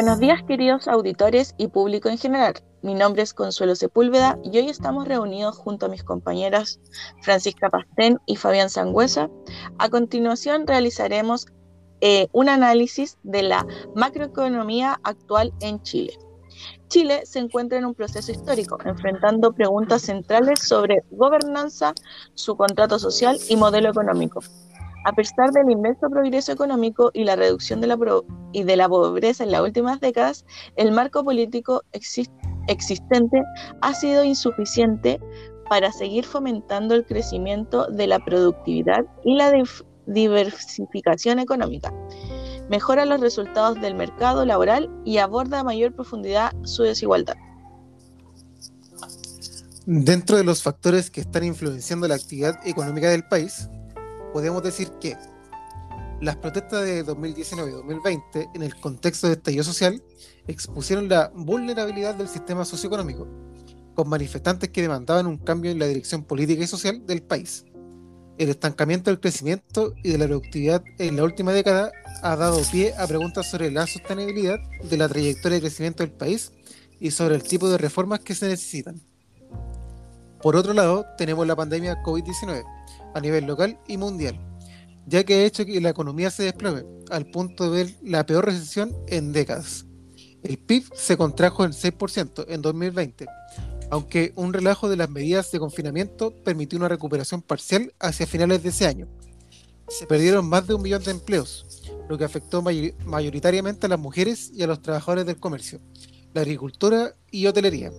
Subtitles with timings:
[0.00, 2.54] Buenos días queridos auditores y público en general.
[2.82, 6.78] Mi nombre es Consuelo Sepúlveda y hoy estamos reunidos junto a mis compañeras
[7.22, 9.28] Francisca Pastén y Fabián Sangüesa.
[9.76, 11.48] A continuación realizaremos
[12.00, 13.66] eh, un análisis de la
[13.96, 16.16] macroeconomía actual en Chile.
[16.86, 21.92] Chile se encuentra en un proceso histórico, enfrentando preguntas centrales sobre gobernanza,
[22.34, 24.42] su contrato social y modelo económico.
[25.04, 27.98] A pesar del inmenso progreso económico y la reducción de la,
[28.52, 30.44] y de la pobreza en las últimas décadas,
[30.76, 33.42] el marco político existente
[33.80, 35.20] ha sido insuficiente
[35.68, 39.52] para seguir fomentando el crecimiento de la productividad y la
[40.06, 41.92] diversificación económica.
[42.68, 47.36] Mejora los resultados del mercado laboral y aborda a mayor profundidad su desigualdad.
[49.86, 53.70] Dentro de los factores que están influenciando la actividad económica del país,
[54.38, 55.16] podemos decir que
[56.20, 60.00] las protestas de 2019 y 2020, en el contexto de estallido social,
[60.46, 63.26] expusieron la vulnerabilidad del sistema socioeconómico,
[63.96, 67.64] con manifestantes que demandaban un cambio en la dirección política y social del país.
[68.38, 71.90] El estancamiento del crecimiento y de la productividad en la última década
[72.22, 76.52] ha dado pie a preguntas sobre la sostenibilidad de la trayectoria de crecimiento del país
[77.00, 79.00] y sobre el tipo de reformas que se necesitan.
[80.40, 82.78] Por otro lado, tenemos la pandemia COVID-19
[83.18, 84.40] a nivel local y mundial,
[85.06, 88.46] ya que ha hecho que la economía se desplome, al punto de ver la peor
[88.46, 89.84] recesión en décadas.
[90.42, 93.26] El PIB se contrajo en 6% en 2020,
[93.90, 98.68] aunque un relajo de las medidas de confinamiento permitió una recuperación parcial hacia finales de
[98.68, 99.08] ese año.
[99.88, 104.50] Se perdieron más de un millón de empleos, lo que afectó mayoritariamente a las mujeres
[104.54, 105.80] y a los trabajadores del comercio,
[106.34, 107.90] la agricultura y hotelería,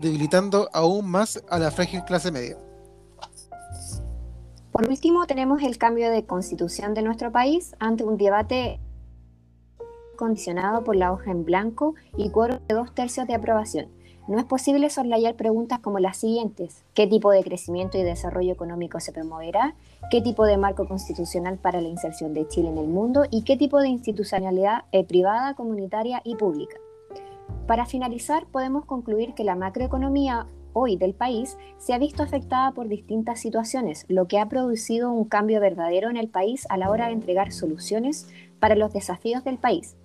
[0.00, 2.58] debilitando aún más a la frágil clase media.
[4.76, 8.78] Por último, tenemos el cambio de constitución de nuestro país ante un debate
[10.16, 13.88] condicionado por la hoja en blanco y quórum de dos tercios de aprobación.
[14.28, 16.84] No es posible soslayar preguntas como las siguientes.
[16.92, 19.74] ¿Qué tipo de crecimiento y desarrollo económico se promoverá?
[20.10, 23.24] ¿Qué tipo de marco constitucional para la inserción de Chile en el mundo?
[23.30, 26.76] ¿Y qué tipo de institucionalidad eh, privada, comunitaria y pública?
[27.66, 30.46] Para finalizar, podemos concluir que la macroeconomía
[30.78, 35.24] hoy del país se ha visto afectada por distintas situaciones, lo que ha producido un
[35.24, 38.28] cambio verdadero en el país a la hora de entregar soluciones
[38.60, 39.96] para los desafíos del país,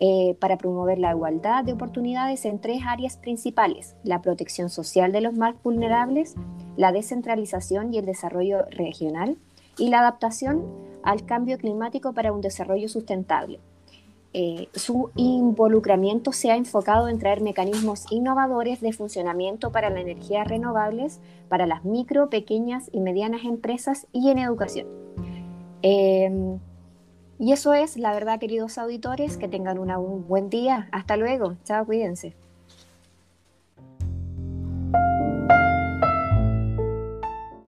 [0.00, 5.20] eh, para promover la igualdad de oportunidades en tres áreas principales, la protección social de
[5.20, 6.34] los más vulnerables,
[6.76, 9.38] la descentralización y el desarrollo regional,
[9.78, 10.64] y la adaptación
[11.04, 13.60] al cambio climático para un desarrollo sustentable.
[14.32, 20.46] Eh, su involucramiento se ha enfocado en traer mecanismos innovadores de funcionamiento para las energías
[20.46, 24.86] renovables, para las micro, pequeñas y medianas empresas y en educación.
[25.82, 26.58] Em,
[27.38, 30.88] y eso es, la verdad, queridos auditores, que tengan un buen día.
[30.92, 31.56] Hasta luego.
[31.64, 32.34] Chao, cuídense.